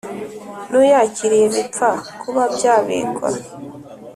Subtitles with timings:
[0.69, 1.89] n uyakiriye bipfa
[2.21, 3.29] kuba byabikwa